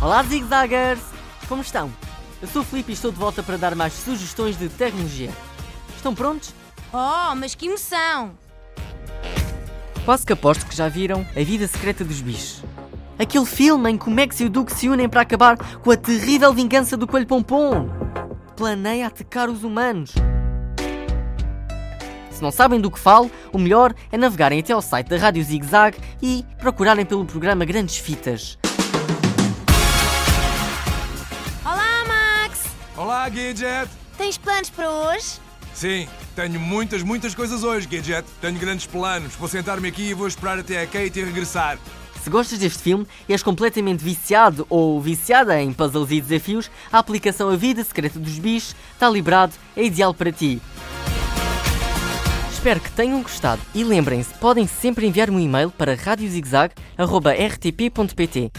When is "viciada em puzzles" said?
45.00-46.10